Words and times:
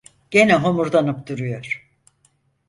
Gene 0.31 0.55
homurdanıp 0.55 1.27
duruyor. 1.27 1.87